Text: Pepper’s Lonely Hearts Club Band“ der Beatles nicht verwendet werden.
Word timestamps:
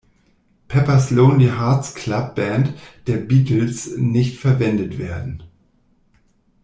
Pepper’s 0.67 1.11
Lonely 1.11 1.47
Hearts 1.49 1.93
Club 1.93 2.33
Band“ 2.33 2.73
der 3.05 3.17
Beatles 3.17 3.97
nicht 3.97 4.39
verwendet 4.39 4.97
werden. 4.97 5.43